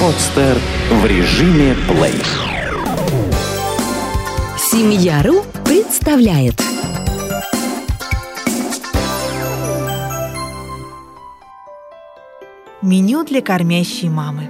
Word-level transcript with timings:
Подстер 0.00 0.58
в 0.90 1.06
режиме 1.06 1.74
плей. 1.88 2.22
Семья.ру 4.58 5.44
представляет 5.64 6.60
Меню 12.82 13.24
для 13.24 13.42
кормящей 13.42 14.08
мамы. 14.08 14.48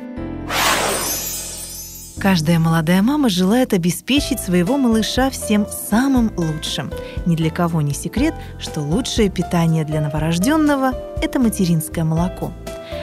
Каждая 2.18 2.58
молодая 2.58 3.02
мама 3.02 3.28
желает 3.28 3.74
обеспечить 3.74 4.40
своего 4.40 4.78
малыша 4.78 5.28
всем 5.28 5.66
самым 5.90 6.32
лучшим. 6.36 6.90
Ни 7.26 7.36
для 7.36 7.50
кого 7.50 7.82
не 7.82 7.92
секрет, 7.92 8.34
что 8.58 8.80
лучшее 8.80 9.28
питание 9.28 9.84
для 9.84 10.00
новорожденного– 10.00 10.94
это 11.22 11.38
материнское 11.38 12.04
молоко. 12.04 12.52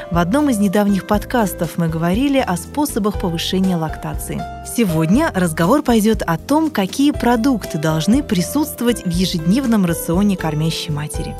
В 0.09 0.17
одном 0.17 0.49
из 0.49 0.57
недавних 0.57 1.05
подкастов 1.05 1.77
мы 1.77 1.89
говорили 1.89 2.39
о 2.39 2.57
способах 2.57 3.19
повышения 3.19 3.75
лактации. 3.75 4.41
Сегодня 4.65 5.31
разговор 5.33 5.83
пойдет 5.83 6.23
о 6.23 6.37
том, 6.37 6.71
какие 6.71 7.11
продукты 7.11 7.77
должны 7.77 8.23
присутствовать 8.23 9.05
в 9.05 9.09
ежедневном 9.09 9.85
рационе 9.85 10.35
кормящей 10.37 10.91
матери. 10.91 11.35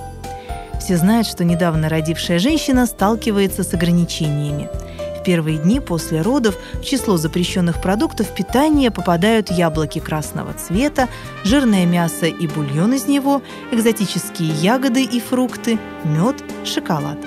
Все 0.80 0.98
знают, 0.98 1.26
что 1.26 1.44
недавно 1.44 1.90
родившая 1.90 2.38
женщина 2.38 2.86
сталкивается 2.86 3.64
с 3.64 3.73
ограничениями– 3.73 4.70
первые 5.23 5.58
дни 5.58 5.80
после 5.80 6.22
родов 6.22 6.55
в 6.73 6.84
число 6.84 7.18
запрещенных 7.18 7.81
продуктов 7.81 8.34
питания 8.34 8.91
попадают 8.91 9.50
яблоки 9.52 10.00
красного 10.00 10.54
цвета, 10.54 11.09
жирное 11.44 11.86
мясо 11.86 12.26
и 12.26 12.48
бульон 12.48 12.94
из 12.94 13.08
него, 13.08 13.41
экзотические 13.72 14.50
ягоды 14.50 15.04
и 15.04 15.20
фрукты, 15.20 15.80
мед, 16.04 16.44
шоколад. 16.66 17.17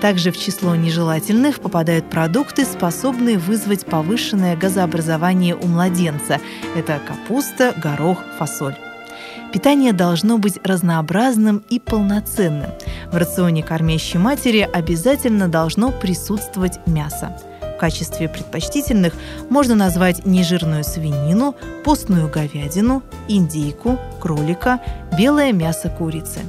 Также 0.00 0.30
в 0.30 0.38
число 0.38 0.76
нежелательных 0.76 1.60
попадают 1.60 2.10
продукты, 2.10 2.64
способные 2.64 3.38
вызвать 3.38 3.86
повышенное 3.86 4.56
газообразование 4.56 5.56
у 5.56 5.66
младенца. 5.66 6.38
Это 6.74 7.00
капуста, 7.06 7.74
горох, 7.76 8.18
фасоль. 8.38 8.76
Питание 9.52 9.92
должно 9.92 10.38
быть 10.38 10.58
разнообразным 10.64 11.62
и 11.70 11.78
полноценным. 11.78 12.70
В 13.10 13.16
рационе 13.16 13.62
кормящей 13.62 14.18
матери 14.18 14.68
обязательно 14.70 15.48
должно 15.48 15.92
присутствовать 15.92 16.78
мясо. 16.86 17.36
В 17.76 17.78
качестве 17.78 18.28
предпочтительных 18.28 19.12
можно 19.50 19.74
назвать 19.74 20.24
нежирную 20.24 20.82
свинину, 20.82 21.54
постную 21.84 22.30
говядину, 22.30 23.02
индейку, 23.28 23.98
кролика, 24.20 24.80
белое 25.16 25.52
мясо 25.52 25.90
курицы. 25.90 26.40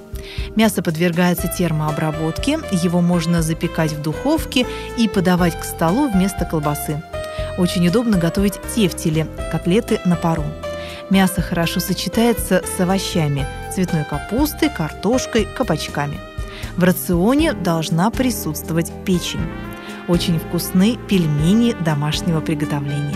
Мясо 0.55 0.81
подвергается 0.81 1.47
термообработке, 1.47 2.59
его 2.71 3.01
можно 3.01 3.41
запекать 3.41 3.91
в 3.91 4.01
духовке 4.01 4.65
и 4.97 5.07
подавать 5.07 5.59
к 5.59 5.63
столу 5.63 6.09
вместо 6.09 6.45
колбасы. 6.45 7.03
Очень 7.57 7.87
удобно 7.87 8.17
готовить 8.17 8.59
тефтели– 8.73 9.27
котлеты 9.51 9.99
на 10.05 10.15
пару. 10.15 10.43
Мясо 11.09 11.41
хорошо 11.41 11.79
сочетается 11.79 12.61
с 12.65 12.79
овощами– 12.81 13.45
цветной 13.73 14.03
капустой, 14.03 14.69
картошкой, 14.69 15.45
кабачками. 15.45 16.19
В 16.75 16.83
рационе 16.83 17.53
должна 17.53 18.11
присутствовать 18.11 18.91
печень. 19.05 19.47
Очень 20.09 20.37
вкусны 20.37 20.97
пельмени 21.07 21.73
домашнего 21.79 22.41
приготовления. 22.41 23.15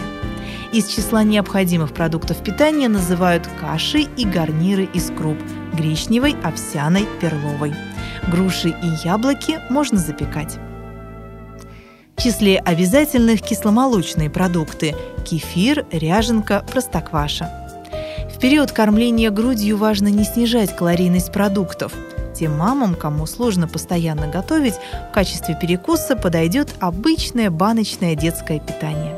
Из 0.72 0.88
числа 0.88 1.24
необходимых 1.24 1.94
продуктов 1.94 2.42
питания 2.42 2.88
называют 2.88 3.50
каши 3.60 4.08
и 4.16 4.26
гарниры 4.26 4.86
из 4.86 5.12
круп– 5.12 5.38
гречневой, 5.74 6.38
овсяной, 6.44 7.06
перловой. 7.20 7.76
Груши 8.28 8.70
и 8.70 9.06
яблоки 9.06 9.60
можно 9.70 9.98
запекать. 9.98 10.58
В 12.16 12.24
числе 12.24 12.58
обязательных 12.60 13.42
кисломолочные 13.42 14.30
продукты– 14.30 14.96
кефир, 15.26 15.86
ряженка, 15.92 16.66
простокваша– 16.72 17.52
период 18.42 18.72
кормления 18.72 19.30
грудью 19.30 19.78
важно 19.78 20.08
не 20.08 20.24
снижать 20.24 20.76
калорийность 20.76 21.32
продуктов. 21.32 21.94
Тем 22.34 22.58
мамам, 22.58 22.96
кому 22.96 23.28
сложно 23.28 23.68
постоянно 23.68 24.28
готовить, 24.28 24.74
в 25.12 25.14
качестве 25.14 25.56
перекуса 25.62 26.16
подойдет 26.16 26.74
обычное 26.80 27.52
баночное 27.52 28.16
детское 28.16 28.60
питание. 28.60 29.16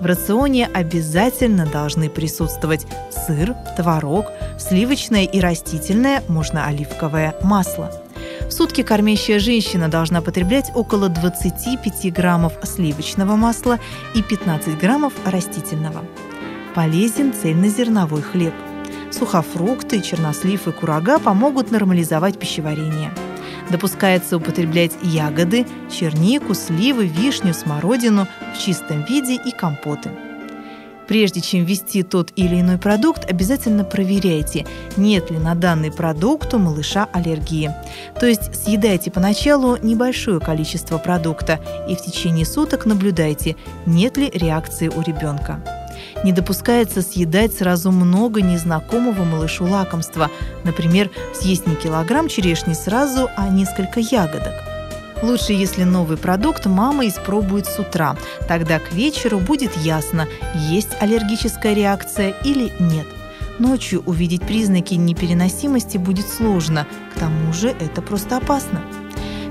В 0.00 0.06
рационе 0.06 0.66
обязательно 0.72 1.66
должны 1.66 2.08
присутствовать 2.08 2.86
сыр, 3.10 3.54
творог, 3.76 4.26
сливочное 4.58 5.24
и 5.24 5.40
растительное, 5.40 6.22
можно 6.28 6.66
оливковое, 6.66 7.34
масло. 7.42 7.92
В 8.48 8.50
сутки 8.50 8.82
кормящая 8.82 9.40
женщина 9.40 9.88
должна 9.88 10.22
потреблять 10.22 10.72
около 10.74 11.10
25 11.10 12.12
граммов 12.14 12.54
сливочного 12.62 13.36
масла 13.36 13.78
и 14.14 14.22
15 14.22 14.78
граммов 14.78 15.12
растительного 15.26 16.02
полезен 16.74 17.32
цельнозерновой 17.32 18.22
хлеб. 18.22 18.54
Сухофрукты, 19.10 20.00
чернослив 20.00 20.66
и 20.66 20.72
курага 20.72 21.18
помогут 21.18 21.70
нормализовать 21.70 22.38
пищеварение. 22.38 23.12
Допускается 23.70 24.36
употреблять 24.36 24.92
ягоды, 25.02 25.66
чернику, 25.90 26.54
сливы, 26.54 27.06
вишню, 27.06 27.54
смородину 27.54 28.26
в 28.54 28.58
чистом 28.58 29.04
виде 29.04 29.34
и 29.34 29.50
компоты. 29.50 30.10
Прежде 31.06 31.40
чем 31.40 31.64
ввести 31.64 32.02
тот 32.02 32.32
или 32.34 32.60
иной 32.60 32.78
продукт, 32.78 33.30
обязательно 33.30 33.84
проверяйте, 33.84 34.66
нет 34.96 35.30
ли 35.30 35.38
на 35.38 35.54
данный 35.54 35.92
продукт 35.92 36.54
у 36.54 36.58
малыша 36.58 37.08
аллергии. 37.12 37.70
То 38.18 38.26
есть 38.26 38.54
съедайте 38.54 39.10
поначалу 39.10 39.76
небольшое 39.76 40.40
количество 40.40 40.98
продукта 40.98 41.60
и 41.88 41.94
в 41.94 42.00
течение 42.00 42.46
суток 42.46 42.86
наблюдайте, 42.86 43.56
нет 43.84 44.16
ли 44.16 44.30
реакции 44.32 44.88
у 44.88 45.02
ребенка. 45.02 45.62
Не 46.24 46.32
допускается 46.32 47.02
съедать 47.02 47.54
сразу 47.54 47.92
много 47.92 48.40
незнакомого 48.40 49.24
малышу 49.24 49.66
лакомства. 49.66 50.30
Например, 50.64 51.10
съесть 51.34 51.66
не 51.66 51.76
килограмм 51.76 52.28
черешни 52.28 52.72
сразу, 52.72 53.28
а 53.36 53.48
несколько 53.50 54.00
ягодок. 54.00 54.54
Лучше, 55.22 55.52
если 55.52 55.84
новый 55.84 56.16
продукт 56.16 56.64
мама 56.64 57.06
испробует 57.06 57.66
с 57.66 57.78
утра. 57.78 58.16
Тогда 58.48 58.78
к 58.78 58.92
вечеру 58.92 59.38
будет 59.38 59.76
ясно, 59.76 60.26
есть 60.70 60.96
аллергическая 60.98 61.74
реакция 61.74 62.34
или 62.42 62.72
нет. 62.80 63.06
Ночью 63.58 64.02
увидеть 64.06 64.42
признаки 64.42 64.94
непереносимости 64.94 65.98
будет 65.98 66.28
сложно. 66.28 66.86
К 67.14 67.20
тому 67.20 67.52
же 67.52 67.68
это 67.68 68.02
просто 68.02 68.38
опасно. 68.38 68.80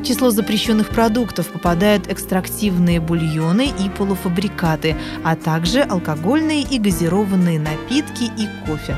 Число 0.03 0.31
запрещенных 0.31 0.89
продуктов 0.89 1.47
попадают 1.47 2.11
экстрактивные 2.11 2.99
бульоны 2.99 3.67
и 3.67 3.89
полуфабрикаты, 3.89 4.97
а 5.23 5.37
также 5.37 5.81
алкогольные 5.81 6.61
и 6.61 6.77
газированные 6.77 7.57
напитки 7.57 8.23
и 8.23 8.49
кофе. 8.67 8.97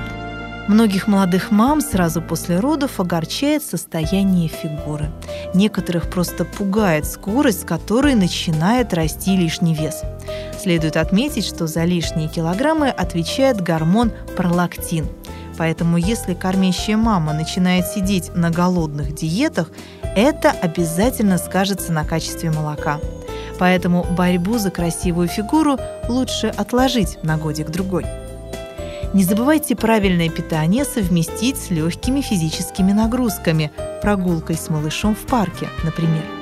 Многих 0.68 1.08
молодых 1.08 1.52
мам 1.52 1.80
сразу 1.80 2.24
после 2.24 2.60
родов 2.60 3.00
огорчает 3.00 3.62
состояние 3.62 4.50
фигуры. 4.50 5.12
Некоторых 5.54 6.10
просто 6.10 6.44
пугает 6.44 7.06
скорость, 7.06 7.62
с 7.62 7.66
которой 7.66 8.16
начинает 8.16 8.92
расти 8.92 9.38
лишний 9.38 9.76
вес. 9.76 10.02
Следует 10.60 10.98
отметить, 10.98 11.46
что 11.46 11.68
за 11.68 11.84
лишние 11.84 12.30
килограммы 12.30 12.90
отвечает 12.90 13.62
гормон 13.62 14.12
пролактин. 14.36 15.08
Поэтому 15.58 15.98
если 15.98 16.34
кормящая 16.34 16.98
мама 16.98 17.34
начинает 17.34 17.88
сидеть 17.88 18.36
на 18.36 18.50
голодных 18.50 19.16
диетах, 19.16 19.72
это 20.16 20.52
обязательно 20.52 21.38
скажется 21.38 21.92
на 21.92 22.06
качестве 22.06 22.52
молока. 22.52 23.00
Поэтому 23.58 24.04
борьбу 24.04 24.58
за 24.58 24.70
красивую 24.70 25.28
фигуру 25.28 25.78
лучше 26.10 26.48
отложить 26.48 27.18
на 27.24 27.38
годик-другой. 27.38 28.06
Не 29.14 29.24
забывайте 29.24 29.78
правильное 29.78 30.30
питание 30.30 30.84
совместить 30.84 31.58
с 31.58 31.70
легкими 31.70 32.20
физическими 32.20 32.92
нагрузками, 32.92 33.72
прогулкой 34.02 34.58
с 34.58 34.70
малышом 34.70 35.16
в 35.16 35.26
парке, 35.26 35.70
например. 35.86 36.35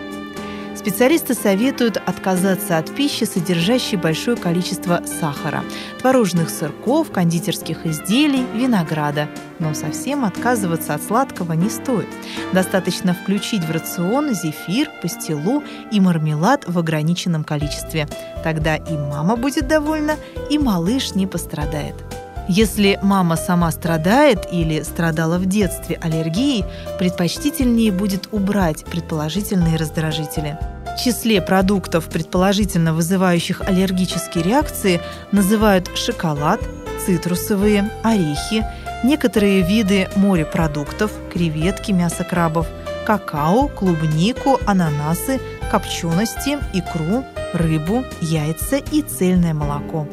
Специалисты 0.84 1.34
советуют 1.34 1.96
отказаться 1.96 2.78
от 2.78 2.94
пищи, 2.94 3.24
содержащей 3.24 3.98
большое 3.98 4.36
количество 4.36 5.02
сахара, 5.06 5.64
творожных 6.02 6.50
сырков, 6.50 7.10
кондитерских 7.10 7.86
изделий, 7.86 8.46
винограда. 8.54 9.30
Но 9.60 9.74
совсем 9.76 10.26
отказываться 10.26 10.94
от 10.94 11.02
сладкого 11.02 11.54
не 11.54 11.70
стоит. 11.70 12.10
Достаточно 12.52 13.14
включить 13.14 13.64
в 13.64 13.72
рацион 13.72 14.34
зефир, 14.34 14.90
пастилу 15.02 15.64
и 15.90 16.02
мармелад 16.02 16.66
в 16.68 16.78
ограниченном 16.78 17.46
количестве. 17.46 18.06
Тогда 18.44 18.76
и 18.76 18.98
мама 18.98 19.38
будет 19.38 19.70
довольна, 19.70 20.18
и 20.50 20.58
малыш 20.58 21.16
не 21.16 21.28
пострадает. 21.28 21.96
Если 22.50 23.00
мама 23.02 23.38
сама 23.38 23.72
страдает 23.72 24.48
или 24.52 24.82
страдала 24.82 25.38
в 25.38 25.46
детстве 25.46 25.98
аллергией, 26.02 26.66
предпочтительнее 27.00 27.92
будет 27.92 28.28
убрать 28.32 28.84
предположительные 28.86 29.78
раздражители. 29.78 30.58
В 30.96 31.02
числе 31.02 31.42
продуктов, 31.42 32.06
предположительно 32.10 32.94
вызывающих 32.94 33.62
аллергические 33.62 34.44
реакции, 34.44 35.02
называют 35.32 35.90
шоколад, 35.98 36.60
цитрусовые, 37.06 37.90
орехи, 38.04 38.66
некоторые 39.04 39.62
виды 39.62 40.10
морепродуктов, 40.16 41.12
креветки, 41.32 41.92
мясо 41.92 42.24
крабов, 42.24 42.68
какао, 43.06 43.70
клубнику, 43.70 44.60
ананасы, 44.66 45.40
копчености, 45.72 46.60
икру, 46.74 47.26
рыбу, 47.54 48.04
яйца 48.22 48.78
и 48.78 49.02
цельное 49.02 49.54
молоко. 49.54 50.08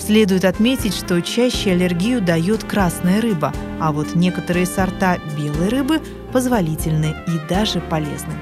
Следует 0.00 0.44
отметить, 0.44 0.94
что 0.94 1.20
чаще 1.20 1.72
аллергию 1.72 2.20
дает 2.22 2.64
красная 2.64 3.20
рыба, 3.20 3.52
а 3.78 3.92
вот 3.92 4.14
некоторые 4.14 4.66
сорта 4.66 5.18
белой 5.36 5.68
рыбы 5.68 6.00
позволительны 6.32 7.14
и 7.28 7.48
даже 7.48 7.80
полезны. 7.80 8.32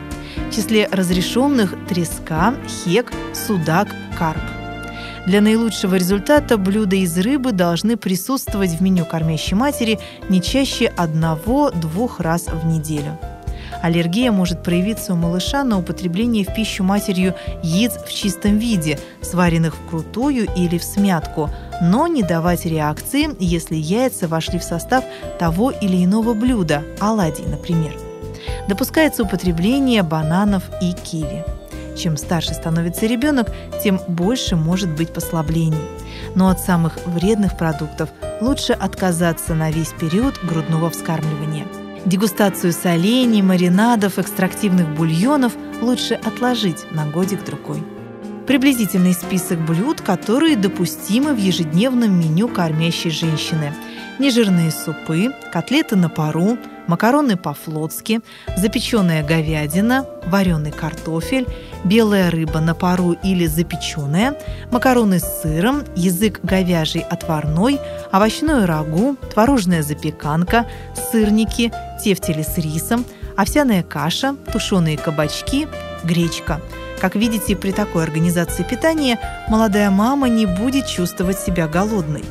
В 0.51 0.55
числе 0.55 0.89
разрешенных 0.91 1.75
треска, 1.89 2.55
хек, 2.67 3.13
судак, 3.35 3.89
карп. 4.17 4.41
Для 5.27 5.43
наилучшего 5.43 5.97
результата 5.97 6.57
блюда 6.57 6.97
из 6.97 7.19
рыбы 7.19 7.53
должны 7.53 7.99
присутствовать 7.99 8.71
в 8.71 8.81
меню 8.81 9.05
кормящей 9.05 9.57
матери 9.57 9.99
не 10.31 10.41
чаще 10.41 10.87
одного-двух 10.87 12.21
раз 12.21 12.47
в 12.47 12.67
неделю. 12.67 13.19
Аллергия 13.83 14.33
может 14.33 14.63
проявиться 14.63 15.13
у 15.13 15.17
малыша 15.17 15.63
на 15.63 15.79
употребление 15.79 16.45
в 16.45 16.55
пищу 16.55 16.83
матерью 16.83 17.35
яиц 17.63 17.93
в 18.05 18.13
чистом 18.13 18.59
виде, 18.59 18.99
сваренных 19.23 19.75
вкрутую 19.75 20.49
или 20.57 20.79
в 20.79 20.85
смятку, 20.85 21.51
но 21.81 22.07
не 22.07 22.23
давать 22.23 22.67
реакции, 22.67 23.29
если 23.39 23.77
яйца 23.77 24.27
вошли 24.27 24.59
в 24.59 24.65
состав 24.65 25.05
того 25.39 25.71
или 25.71 26.05
иного 26.05 26.35
блюда, 26.35 26.83
оладий, 27.01 27.45
например. 27.45 27.93
Допускается 28.69 29.23
употребление 29.23 30.03
бананов 30.03 30.65
и 30.83 30.93
киви. 30.93 31.45
Чем 31.97 32.17
старше 32.17 32.55
становится 32.55 33.07
ребенок, 33.07 33.49
тем 33.83 34.01
больше 34.07 34.57
может 34.57 34.91
быть 34.91 35.13
послаблений. 35.13 35.79
Но 36.35 36.49
от 36.49 36.61
самых 36.61 36.99
вредных 37.07 37.57
продуктов 37.57 38.11
лучше 38.41 38.73
отказаться 38.73 39.55
на 39.55 39.71
весь 39.71 39.93
период 39.99 40.39
грудного 40.45 40.91
вскармливания– 40.91 41.67
Дегустацию 42.09 42.73
солений, 42.73 43.43
маринадов, 43.43 44.19
экстрактивных 44.19 44.89
бульонов 44.95 45.53
лучше 45.83 46.15
отложить 46.15 46.91
на 46.91 47.05
годик-другой. 47.05 47.83
Приблизительный 48.47 49.13
список 49.13 49.61
блюд, 49.67 50.01
которые 50.01 50.57
допустимы 50.57 51.35
в 51.35 51.37
ежедневном 51.37 52.19
меню 52.19 52.49
кормящей 52.49 53.11
женщины. 53.11 53.75
Нежирные 54.19 54.71
супы, 54.71 55.35
котлеты 55.53 55.97
на 55.97 56.09
пару, 56.09 56.57
макароны 56.89 57.37
по-флотски, 57.37 58.21
запеченная 58.57 59.23
говядина, 59.25 60.05
вареный 60.27 60.73
картофель, 60.73 61.47
белая 61.85 62.31
рыба 62.31 62.59
на 62.59 62.75
пару 62.75 63.13
или 63.13 63.47
запеченная, 63.47 64.37
макароны 64.73 65.21
с 65.21 65.43
сыром, 65.43 65.85
язык 65.95 66.41
говяжий 66.43 67.03
отварной, 67.03 67.79
овощное 68.13 68.67
рагу, 68.67 69.17
творожная 69.33 69.83
запеканка, 69.83 70.67
сырники, 71.13 71.73
тефтели 72.03 72.43
с 72.43 72.59
рисом, 72.59 73.05
овсяная 73.37 73.85
каша, 73.85 74.35
тушеные 74.53 74.99
кабачки, 74.99 75.69
гречка. 76.03 76.61
Как 77.01 77.15
видите, 77.15 77.55
при 77.55 77.71
такой 77.71 78.03
организации 78.03 78.65
питания 78.65 79.21
молодая 79.49 79.91
мама 79.91 80.29
не 80.29 80.47
будет 80.47 80.89
чувствовать 80.89 81.39
себя 81.39 81.69
голодной. 81.69 82.25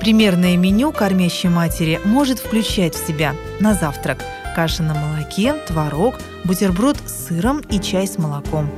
Примерное 0.00 0.56
меню 0.56 0.92
кормящей 0.92 1.50
матери 1.50 2.00
может 2.06 2.38
включать 2.38 2.94
в 2.94 3.06
себя 3.06 3.34
на 3.60 3.74
завтрак 3.74 4.24
каша 4.56 4.82
на 4.82 4.94
молоке, 4.94 5.52
творог, 5.68 6.14
бутерброд 6.44 6.96
с 7.04 7.26
сыром 7.26 7.60
и 7.70 7.78
чай 7.78 8.06
с 8.06 8.16
молоком. 8.16 8.70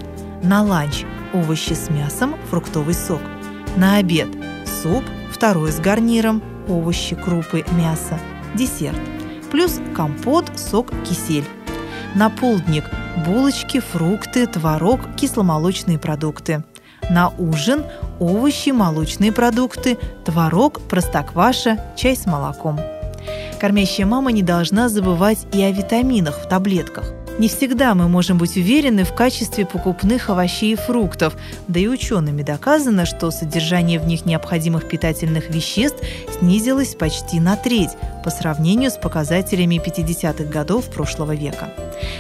На 0.43 0.65
ланч 0.65 1.05
овощи 1.33 1.75
с 1.75 1.91
мясом, 1.91 2.35
фруктовый 2.51 2.95
сок. 2.95 3.21
На 3.77 3.99
обед 3.99 4.27
суп, 4.83 5.05
второй 5.31 5.71
с 5.71 5.79
гарниром, 5.79 6.43
овощи, 6.67 7.15
крупы, 7.15 7.65
мясо, 7.79 8.19
десерт. 8.57 8.99
Плюс 9.53 9.81
компот, 9.95 10.51
сок, 10.59 10.91
кисель. 11.05 11.47
На 12.17 12.31
полдник 12.31 12.91
булочки, 13.25 13.79
фрукты, 13.79 14.49
творог, 14.49 15.15
кисломолочные 15.15 16.01
продукты. 16.01 16.65
На 17.11 17.29
ужин– 17.29 17.85
овощи, 18.23 18.71
молочные 18.71 19.33
продукты, 19.33 19.99
творог, 20.25 20.81
простокваша, 20.83 21.79
чай 21.97 22.17
с 22.17 22.27
молоком. 22.27 22.81
Кормящая 23.61 24.07
мама 24.07 24.33
не 24.33 24.43
должна 24.43 24.89
забывать 24.89 25.47
и 25.53 25.63
о 25.63 25.71
витаминах 25.71 26.39
в 26.39 26.49
таблетках– 26.49 27.13
не 27.39 27.49
всегда 27.49 27.95
мы 27.95 28.09
можем 28.09 28.37
быть 28.37 28.57
уверены 28.57 29.05
в 29.05 29.15
качестве 29.15 29.65
покупных 29.65 30.29
овощей 30.29 30.75
и 30.75 30.77
фруктов, 30.77 31.35
да 31.67 31.81
и 31.81 31.89
учеными 31.89 32.43
доказано, 32.43 33.07
что 33.07 33.31
содержание 33.31 33.99
в 33.99 34.07
них 34.07 34.27
необходимых 34.27 34.87
питательных 34.87 35.49
веществ 35.49 35.99
снизилось 36.39 36.95
почти 36.95 37.41
на 37.41 37.57
треть 37.57 37.93
по 38.23 38.31
сравнению 38.31 38.91
с 38.91 38.97
показателями 38.97 39.81
50-х 39.85 40.45
годов 40.45 40.87
прошлого 40.87 41.35
века. 41.35 41.71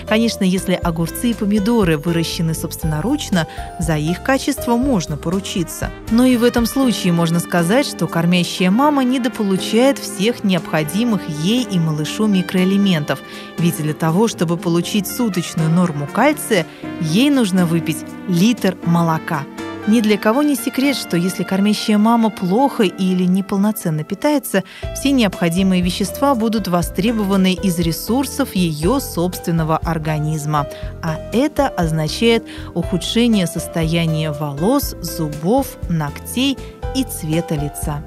Конечно, 0.06 0.44
если 0.44 0.75
огурцы 0.75 1.31
и 1.31 1.34
помидоры 1.34 1.96
выращены 1.99 2.54
собственноручно, 2.54 3.46
за 3.78 3.96
их 3.96 4.22
качество 4.22 4.76
можно 4.76 5.16
поручиться. 5.16 5.90
Но 6.10 6.25
и 6.25 6.37
в 6.37 6.44
этом 6.44 6.66
случае 6.66 7.12
можно 7.12 7.40
сказать, 7.40 7.87
что 7.87 8.06
кормящая 8.06 8.70
мама 8.70 9.04
недополучает 9.04 9.99
всех 9.99 10.44
необходимых 10.44 11.22
ей 11.28 11.64
и 11.64 11.78
малышу 11.78 12.26
микроэлементов, 12.26 13.20
ведь 13.58 13.76
для 13.76 13.94
того, 13.94 14.28
чтобы 14.28 14.56
получить 14.56 15.06
суточную 15.06 15.70
норму 15.70 16.06
кальция, 16.06 16.66
ей 17.00 17.31
нужно 17.31 17.66
выпить 17.66 18.04
литр 18.28 18.76
молока– 18.84 19.44
ни 19.88 20.00
для 20.00 20.17
кого 20.17 20.43
не 20.43 20.55
секрет, 20.55 20.96
что 20.96 21.17
если 21.17 21.43
кормящая 21.43 21.99
мама 21.99 22.31
плохо 22.31 22.84
или 22.84 23.25
неполноценно 23.25 24.05
питается, 24.05 24.62
все 24.94 25.11
необходимые 25.11 25.82
вещества 25.82 26.34
будут 26.34 26.69
востребованы 26.69 27.55
из 27.55 27.79
ресурсов 27.79 28.55
ее 28.55 29.00
собственного 29.00 29.76
организма. 29.79 30.69
А 31.02 31.19
это 31.32 31.69
означает 31.69 32.44
ухудшение 32.75 33.46
состояния 33.46 34.31
волос, 34.31 34.94
зубов, 35.00 35.76
ногтей 35.88 36.56
и 36.94 37.05
цвета 37.05 37.56
лица. 37.56 38.05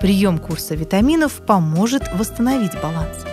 Прием 0.00 0.38
курса 0.38 0.74
витаминов 0.74 1.40
поможет 1.46 2.10
восстановить 2.14 2.72
баланс. 2.82 3.24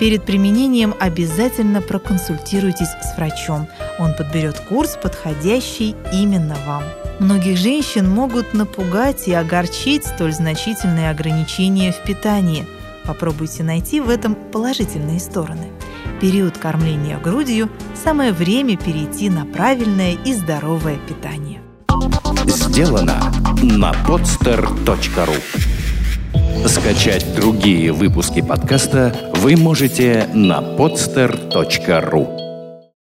Перед 0.00 0.24
применением 0.24 0.94
обязательно 0.98 1.80
проконсультируйтесь 1.80 2.88
с 3.02 3.16
врачом. 3.16 3.68
Он 3.98 4.14
подберет 4.14 4.58
курс, 4.60 4.98
подходящий 5.00 5.94
именно 6.12 6.56
вам. 6.66 6.82
Многих 7.20 7.56
женщин 7.56 8.10
могут 8.10 8.54
напугать 8.54 9.28
и 9.28 9.32
огорчить 9.32 10.04
столь 10.04 10.32
значительные 10.32 11.10
ограничения 11.10 11.92
в 11.92 12.02
питании. 12.02 12.66
Попробуйте 13.04 13.62
найти 13.62 14.00
в 14.00 14.08
этом 14.08 14.34
положительные 14.34 15.20
стороны. 15.20 15.68
Период 16.20 16.58
кормления 16.58 17.18
грудью– 17.18 17.68
самое 17.94 18.32
время 18.32 18.76
перейти 18.76 19.30
на 19.30 19.44
правильное 19.44 20.16
и 20.24 20.32
здоровое 20.32 20.96
питание. 20.96 21.60
Сделано 22.46 23.32
на 23.62 23.92
podster.ru 24.06 25.34
Скачать 26.66 27.34
другие 27.34 27.92
выпуски 27.92 28.40
подкаста 28.40 29.14
вы 29.36 29.56
можете 29.56 30.28
на 30.32 30.60
podster.ru 30.60 32.43